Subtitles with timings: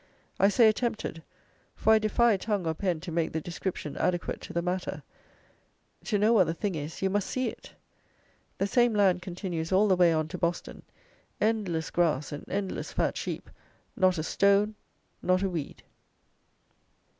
[0.39, 1.21] I say attempted;
[1.75, 5.03] for I defy tongue or pen to make the description adequate to the matter:
[6.05, 7.73] to know what the thing is, you must see it.
[8.57, 10.81] The same land continues all the way on to Boston:
[11.39, 13.47] endless grass and endless fat sheep;
[13.95, 14.73] not a stone,
[15.21, 15.83] not a weed.